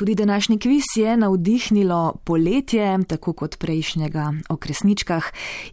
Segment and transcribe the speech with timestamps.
[0.00, 5.24] Tudi današnji kviz je navdihnilo poletje, tako kot prejšnjega o kresničkah.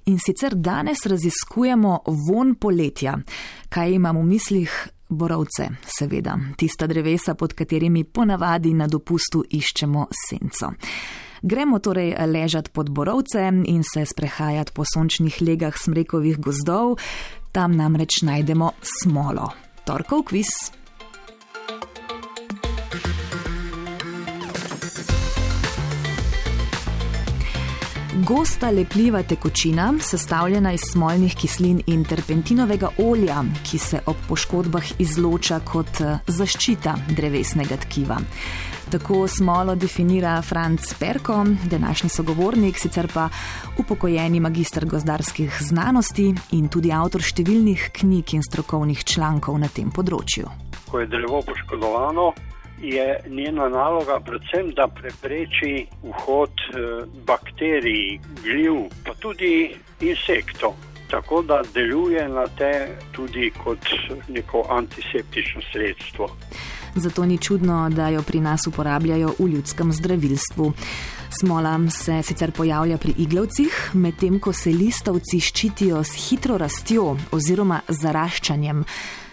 [0.05, 3.17] In sicer danes raziskujemo von poletja.
[3.69, 4.87] Kaj imam v mislih?
[5.09, 10.71] Borovce, seveda, tista drevesa, pod katerimi ponavadi na dopustu iščemo senco.
[11.41, 16.97] Gremo torej ležati pod borovce in se sprehajati po sončnih legah smrekovih gozdov,
[17.51, 19.51] tam namreč najdemo smolo.
[19.85, 20.51] Torkov kviz.
[28.27, 35.59] Gosta lepljiva tekočina, sestavljena iz smolnih kislin in terpentinovega olja, ki se ob poškodbah izloča
[35.63, 38.17] kot eh, zaščita drevesnega tkiva.
[38.91, 43.29] Tako smolo definira Franz Perko, današnji sogovornik, sicer pa
[43.79, 50.51] upokojeni magistr gozdarskih znanosti in tudi avtor številnih knjig in strokovnih člankov na tem področju.
[50.91, 52.33] Ko je drevo poškodovano,
[52.81, 58.73] je njena naloga predvsem, da prepreči vhod eh, bakterij, gljiv,
[59.05, 60.73] pa tudi insektov.
[61.09, 63.79] Tako da deluje na te tudi kot
[64.27, 66.29] neko antiseptično sredstvo.
[66.95, 70.73] Zato ni čudno, da jo pri nas uporabljajo v ljudskem zdravilstvu.
[71.39, 77.81] Smola se sicer pojavlja pri iglavcih, medtem ko se listovci ščitijo s hitro rastjo oziroma
[77.87, 78.83] zaraščanjem.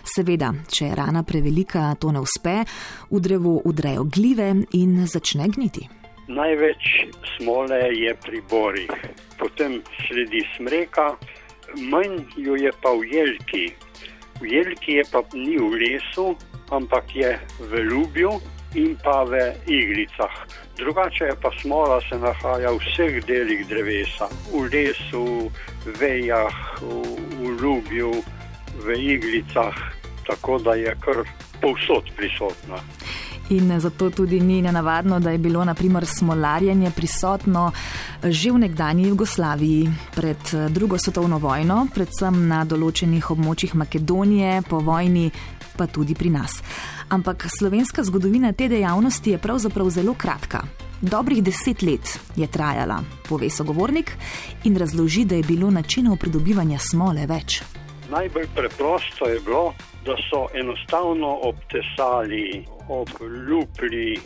[0.05, 2.60] Seveda, če je rana prevelika, to ne uspe,
[3.10, 5.88] v drevo udrejo gljive in začne gniti.
[6.28, 6.91] Največ
[7.34, 8.92] smole je pri borih,
[9.41, 11.10] potem sledi smreka,
[11.91, 13.64] manj jo je pa v jelki.
[14.41, 16.34] V jelki je pa ni v lesu,
[16.72, 18.32] ampak je v ljubju
[18.75, 20.36] in pa v iglicah.
[20.77, 25.50] Drugače pa smola se nahaja v vseh delih drevesa, v lesu,
[26.00, 27.05] vejah, v,
[27.41, 28.12] v ljubju
[28.83, 29.75] v iglicah,
[30.27, 31.25] tako da je kar
[31.61, 32.81] povsod prisotna.
[33.50, 37.72] In zato tudi ni nenavadno, da je bilo naprimer smolarjenje prisotno
[38.25, 45.31] že v nekdanji Jugoslaviji pred drugo svetovno vojno, predvsem na določenih območjih Makedonije, po vojni
[45.77, 46.62] pa tudi pri nas.
[47.12, 50.65] Ampak slovenska zgodovina te dejavnosti je pravzaprav zelo kratka.
[51.04, 54.16] Dobrih deset let je trajala, pove sogovornik
[54.65, 57.60] in razloži, da je bilo načinov pridobivanja smole več.
[58.14, 59.75] Najbolj preprosto je bilo,
[60.06, 64.20] da so enostavno obtesali, obljubili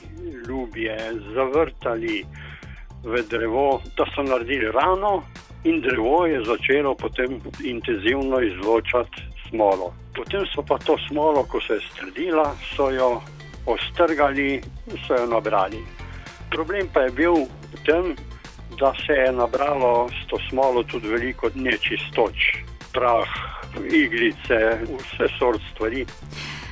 [0.48, 0.96] ljubje,
[1.34, 2.24] zavrtali
[3.04, 5.22] v drevo, da so naredili rano
[5.64, 9.94] in drevo je začelo potem intenzivno izločati smolo.
[10.14, 13.22] Potem so pa to smolo, ko se je strdila, so jo
[13.66, 14.54] ostrgali
[14.86, 15.80] in so jo nabrali.
[16.50, 17.34] Problem pa je bil
[17.72, 18.16] v tem,
[18.80, 22.36] da se je nabralo s to smolo tudi veliko nečistoč,
[22.92, 23.47] prah,
[23.92, 26.06] iglice, vse sort stvari.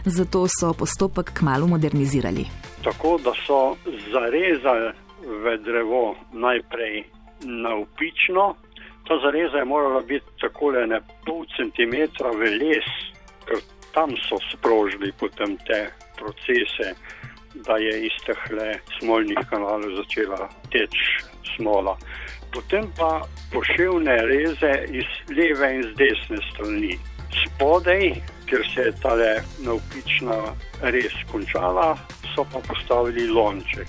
[0.04, 2.46] Zato so postopek kmalo modernizirali.
[2.84, 3.76] Tako da so
[4.12, 4.92] zarezali
[5.26, 7.04] v drevo najprej
[7.42, 8.54] navpično,
[9.08, 12.88] ta zareza je morala biti tako le ne pol centimetra v les,
[13.46, 13.60] ker
[13.94, 15.86] tam so sprožili potem te
[16.18, 16.94] procese,
[17.64, 21.24] da je iz teh le smolnih kanalov začela teči
[21.56, 21.96] smola
[22.56, 23.20] potem pa
[23.52, 26.94] poševne reze iz leve in z desne strani.
[27.36, 28.04] Spodaj,
[28.48, 29.12] ker se je ta
[29.66, 30.38] navpična
[30.94, 31.92] res končala,
[32.32, 33.88] so pa postavili lonček.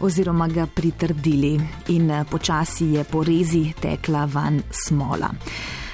[0.00, 1.54] Oziroma ga pritrdili
[1.96, 5.30] in počasi je po rezi tekla van smola.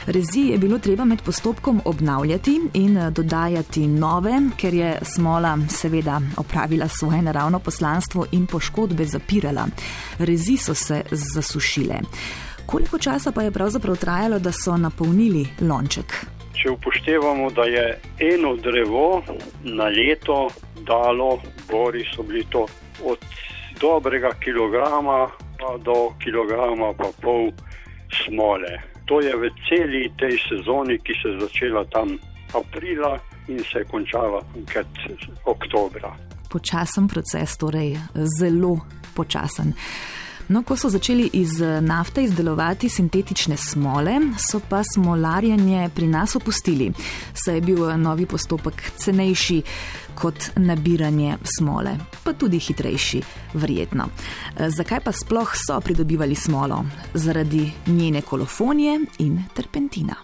[0.07, 6.21] Rezi je bilo treba med postopkom obnavljati in eh, dodajati nove, ker je smola seveda
[6.37, 9.67] opravila svoje naravno poslanstvo in poškodbe zapirala.
[10.19, 11.95] Rezi so se zasušile.
[12.67, 16.27] Koliko časa pa je pravzaprav trajalo, da so napolnili lonček?
[16.63, 18.01] Če upoštevamo, da je
[18.35, 19.23] eno drevo
[19.65, 20.49] na leto
[20.87, 21.39] dalo,
[21.71, 22.67] bori so bili to
[23.05, 23.19] od
[23.81, 27.51] dobrega kilograma pa do kilograma pa pol
[28.25, 32.17] smole to je v celi tej sezoni, ki se je začela tam
[32.57, 34.41] aprila in se je končala
[34.73, 34.89] kot
[35.45, 36.17] oktobra.
[36.49, 37.93] Počasen proces, torej
[38.41, 38.81] zelo
[39.15, 39.77] počasen.
[40.49, 46.91] No, ko so začeli iz nafte izdelovati sintetične smole, so pa smolarjanje pri nas opustili,
[47.35, 49.63] saj je bil novi postopek cenejši
[50.15, 51.95] kot nabiranje smole,
[52.25, 53.23] pa tudi hitrejši,
[53.55, 54.05] verjetno.
[54.05, 56.85] E, zakaj pa sploh so pridobivali smolo?
[57.15, 60.17] Zaradi njene kolofonije in terpentina.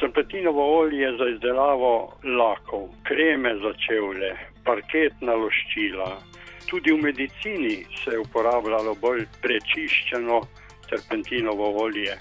[0.00, 1.94] Terpentinovo olje za izdelavo
[2.38, 4.30] lakov, kreme za čevlje,
[4.64, 6.31] parketna loščila.
[6.66, 10.40] Tudi v medicini se je uporabljalo bolj prečiščeno
[10.90, 12.16] terpentinovo olje.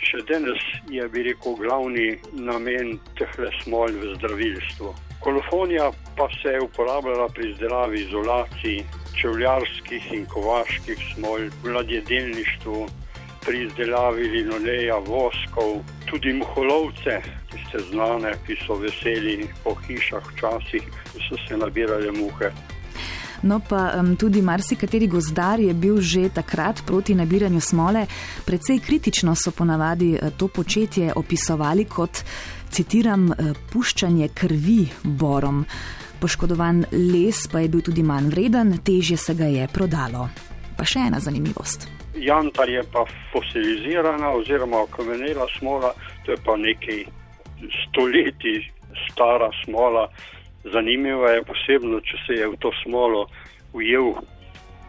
[0.00, 4.94] Še danes je, bi rekel, glavni namen teh smol v zdravilstvu.
[5.20, 8.86] Kolofonija pa se je uporabljala pri izdelavi izolaciji,
[9.20, 12.86] čevljarskih in kovaških smol, v ladjedelništvu,
[13.44, 17.20] pri izdelavi linoleja, voskov, tudi muholovce,
[17.52, 20.88] ki ste znane, ki so veseli po hišah včasih,
[21.28, 22.52] so se nabirale muhe.
[23.42, 28.06] No, pa um, tudi marsikateri gozdar je bil že takrat proti nabiranju smole.
[28.46, 32.22] Predvsej kritično so ponavadi eh, to početje opisovali kot,
[32.70, 35.64] citiram, eh, puščanje krvi borom.
[36.20, 40.28] Poškodovan les pa je bil tudi manj vreden, težje se ga je prodalo.
[40.76, 41.88] Pa še ena zanimivost.
[42.20, 45.94] Jantar je pa fosilizirana oziroma okamenela smola,
[46.26, 47.04] to je pa nekaj
[47.86, 48.68] stoletij
[49.08, 50.10] stara smola.
[50.64, 53.26] Zanimivo je posebno, če se je v to smolo
[53.72, 54.12] ujel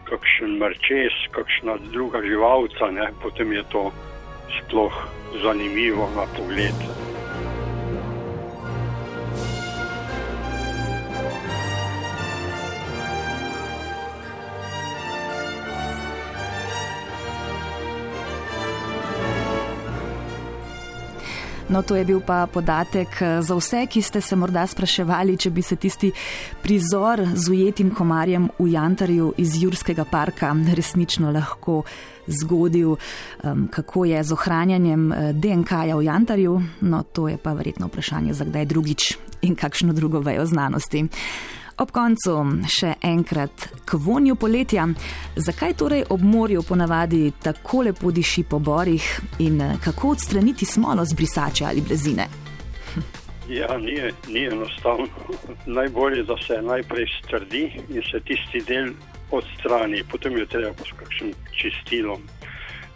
[0.04, 3.08] kakšen mrčes, kakšna druga živalca, ne?
[3.22, 3.88] potem je to
[4.58, 4.92] sploh
[5.42, 7.01] zanimivo na pogled.
[21.72, 25.50] No, to je bil pa podatek eh, za vse, ki ste se morda spraševali, če
[25.50, 26.10] bi se tisti
[26.62, 31.82] prizor z ujetim komarjem v Jantarju iz Jurskega parka resnično lahko
[32.26, 32.96] zgodil,
[33.70, 36.60] kako je z ohranjanjem eh, DNK-ja v Jantarju.
[36.80, 41.06] No, to je pa verjetno vprašanje za kdaj drugič in kakšno drugo vejo znanosti.
[41.80, 42.34] Ob koncu
[42.68, 44.84] še enkrat k vonju poletja.
[45.36, 49.06] Zakaj torej ob morju ponavadi tako lepo diši po borih
[49.38, 52.28] in eh, kako odstraniti smolo z brisače ali blazine?
[53.48, 53.96] Ja, ni,
[54.28, 55.06] ni enostavno.
[55.78, 58.92] Najbolje je, da se najprej strdi in se tisti del
[59.30, 62.20] odstrani, potem jo treba kakšnim čistilom.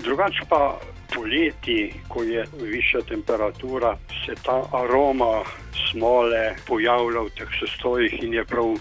[0.04, 0.78] Drugače pa
[1.16, 3.96] poleti, ko je višja temperatura,
[4.26, 5.40] se ta aroma
[5.90, 8.76] smole pojavlja v teh sestojih in je prav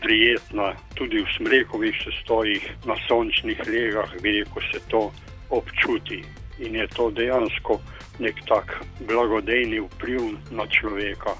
[0.00, 0.72] prijetna.
[0.94, 5.10] Tudi v smrekovih sestojih, na sončnih legah, vidi, ko se to
[5.50, 6.24] občuti.
[6.58, 7.80] In je to dejansko
[8.18, 11.36] nek tak blagodejni vpliv na človeka.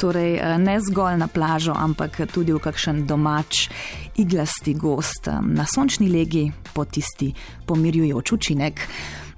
[0.00, 3.68] Torej, eh, ne zgolj na plažo, ampak tudi v kakšen domač
[4.16, 7.32] iglasti gost na sončni legi po tisti
[7.66, 8.88] pomirjujoč učinek.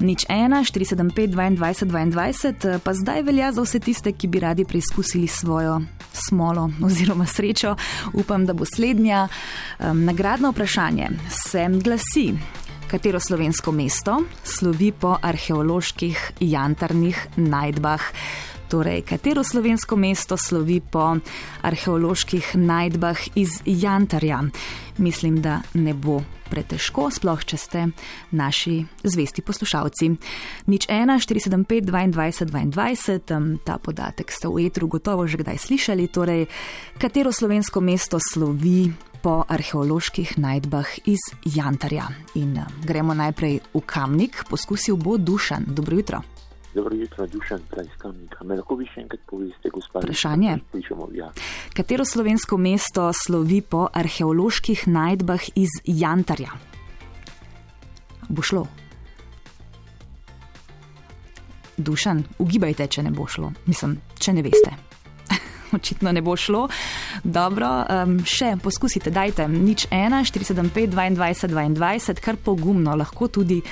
[0.04, 5.26] Nič 1, 475, 22, 22, pa zdaj velja za vse tiste, ki bi radi preizkusili
[5.26, 5.80] svojo
[6.12, 7.76] smolo oziroma srečo.
[8.12, 9.28] Upam, da bo slednja.
[9.78, 12.34] Um, nagradno vprašanje se glasi.
[12.90, 18.02] Katero slovensko mesto slovi po arheoloških jantarnih najdbah?
[18.68, 21.16] Torej, katero slovensko mesto slovi po
[21.62, 24.42] arheoloških najdbah iz Jantarja?
[24.98, 27.84] Mislim, da ne bo pretežko, sploh če ste
[28.36, 30.10] naši zvesti poslušalci.
[30.70, 36.08] Nič 1, 475, 22, 22, ta podatek ste v etru gotovo že kdaj slišali.
[36.08, 36.46] Torej,
[37.00, 38.92] katero slovensko mesto slovi
[39.24, 42.08] po arheoloških najdbah iz Jantarja?
[42.40, 45.68] In gremo najprej v Kamnik, poskusil bo Dušan.
[45.72, 46.33] Dobro jutro.
[46.74, 48.34] Dobro jutro, Dušan, predstavnik.
[48.42, 50.02] Me lahko vi še enkrat poveste, gospod?
[50.02, 50.56] Vprašanje.
[51.14, 51.28] Ja.
[51.70, 56.50] Katero slovensko mesto slovi po arheoloških najdbah iz Jantarja?
[58.26, 58.66] Bo šlo.
[61.76, 63.52] Dušan, ugibajte, če ne bo šlo.
[63.70, 64.74] Mislim, če ne veste.
[65.78, 66.66] Očitno ne bo šlo.
[67.22, 73.62] Dobro, um, še poskusite, dajte nič 1, 475, 22, 22, kar pogumno lahko tudi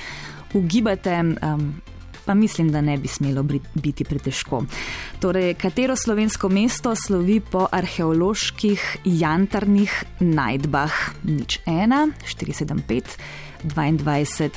[0.55, 1.19] ugibate.
[1.43, 1.73] Um,
[2.25, 4.63] pa mislim, da ne bi smelo biti pretežko.
[5.19, 10.93] Torej, katero slovensko mesto slovi po arheoloških jantarnih najdbah?
[11.23, 13.17] Nič 1, 475,
[13.63, 14.49] 22.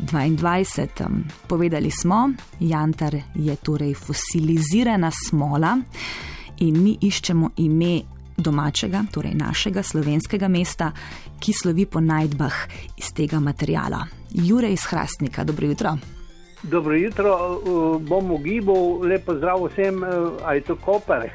[0.00, 1.08] 22.
[1.48, 5.76] Povedali smo, jantar je torej fosilizirana smola
[6.58, 8.00] in mi iščemo ime
[8.36, 10.92] domačega, torej našega slovenskega mesta,
[11.40, 12.54] ki slovi po najdbah
[12.96, 14.06] iz tega materijala.
[14.30, 16.19] Jure iz Hrastnika, dobro jutro.
[16.62, 17.60] Dobro jutro,
[18.00, 20.04] bom ugibal, lepo zdrav vsem,
[20.44, 21.30] ali je to Koper.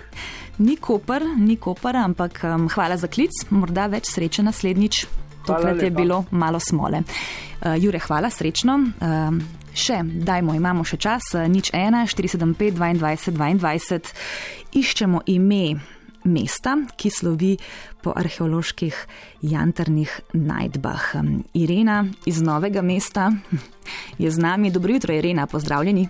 [0.58, 5.06] Ni Koper, ni Koper, ampak um, hvala za klic, morda več sreče naslednjič.
[5.46, 7.02] Tokrat je bilo malo smole.
[7.04, 8.78] Uh, Jure, hvala, srečno.
[8.80, 9.36] Uh,
[9.76, 14.16] še, dajmo, imamo še čas, nič 1, 475, 22, 22.
[14.80, 15.76] Iščemo ime
[16.26, 17.56] mesta, ki slovi
[18.02, 18.96] po arheoloških
[19.44, 21.12] jantarnih najdbah.
[21.58, 23.32] Irena iz Novega mesta
[24.18, 24.72] je z nami.
[24.72, 26.10] Dobro jutro, Irena, pozdravljeni.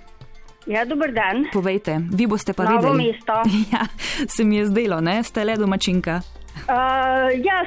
[0.68, 1.46] Ja, dober dan.
[1.54, 3.12] Povejte, vi boste pa Novo vedeli.
[3.12, 3.34] mesto.
[3.72, 3.86] Ja,
[4.28, 5.24] se mi je zdelo, ne?
[5.24, 6.22] Ste le domačinka.
[6.56, 6.66] Uh,
[7.44, 7.66] ja,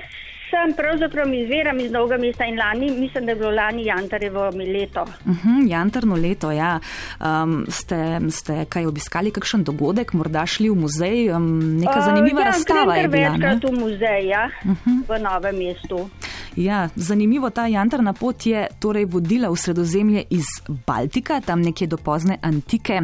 [0.48, 5.02] Sem pravzaprav izviram iz Dolga mesta in lani, mislim, da je bilo lani Jantarevo leto.
[5.02, 6.80] Uh -huh, jantarno leto, ja.
[7.20, 12.46] Um, ste, ste kaj obiskali, kakšen dogodek, morda šli v muzej, um, neka zanimiva Uh,
[12.46, 13.28] ja, razstava je grem bila.
[13.28, 13.30] ne?
[13.38, 15.02] večkrat v muzej, ja, Uh -huh.
[15.08, 16.10] v Novem mestu.
[16.58, 20.48] Ja, zanimivo, ta jantarna pot je torej vodila v sredozemlje iz
[20.86, 22.96] Baltika, tam nekje do pozne antike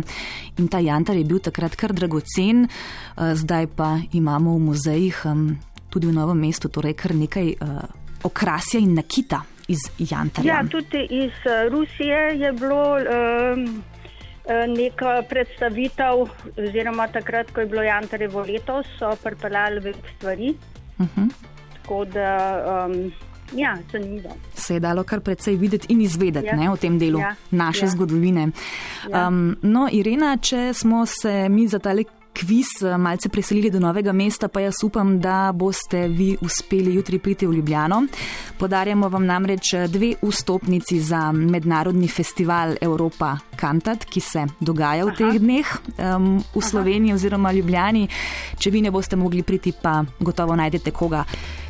[0.58, 5.20] in ta jantar je bil takrat kar dragocen, eh, zdaj pa imamo v muzejih
[5.90, 7.56] tudi v novem mestu torej kar nekaj eh,
[8.26, 10.50] okrasja in nakita iz jantarja.
[10.50, 13.82] Ja, tudi iz eh, Rusije je bilo um,
[14.74, 16.26] neka predstavitev,
[16.58, 20.54] oziroma takrat, ko je bilo Jantarevo leto, so pripeljali veliko stvari.
[20.98, 21.30] Uh -huh.
[21.76, 22.34] Tako da,
[22.86, 23.12] um,
[23.54, 24.36] ja, zanimivo.
[24.54, 26.56] Se je dalo kar precej videti in izvedeti Ja.
[26.56, 27.34] ne, o tem delu Ja.
[27.50, 27.90] naše Ja.
[27.90, 28.48] zgodovine.
[29.10, 29.28] Ja.
[29.28, 34.12] Um, no, Irena, če smo se mi za tale kviz eh, malce preselili do novega
[34.12, 38.06] mesta, pa jaz upam, da boste vi uspeli jutri priti v Ljubljano.
[38.58, 45.08] Podarjamo vam namreč eh, dve vstopnici za mednarodni festival Evropa Kantat, ki se dogaja v
[45.08, 45.16] Aha.
[45.16, 45.66] teh dneh
[46.16, 48.08] um, v Sloveniji oziroma Ljubljani.
[48.58, 51.24] Če vi ne boste mogli priti, pa gotovo najdete koga,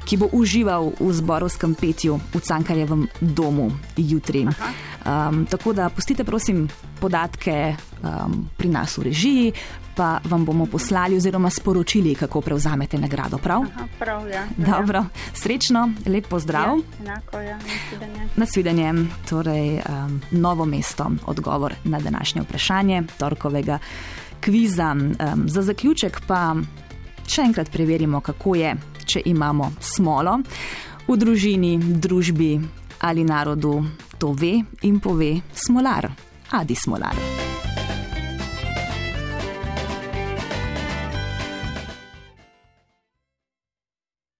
[0.05, 4.45] ki bo užival v zborovskem petju v Cankarjevem domu jutri.
[4.45, 6.69] Um, tako da pustite, prosim,
[7.01, 9.53] podatke um, pri nas v režiji,
[9.97, 13.39] pa vam bomo poslali oziroma sporočili, kako prevzamete nagrado.
[13.39, 13.63] Prav?
[13.63, 14.47] Aha, prav, ja.
[14.57, 16.79] Dobro, srečno, lep pozdrav.
[16.79, 18.29] Ja, enako, ja, nasvidenje.
[18.37, 18.95] Nasvidenje,
[19.29, 23.79] torej um, novo mesto, odgovor na današnje vprašanje torkovega
[24.41, 24.93] kviza.
[24.93, 26.55] Um, za zaključek pa
[27.29, 28.75] še enkrat preverimo, kako je,
[29.07, 30.39] če imamo smolo
[31.09, 32.59] v družini, družbi
[33.05, 33.85] ali narodu.
[34.19, 36.09] To ve in pove smolar,
[36.51, 37.34] adi smolar.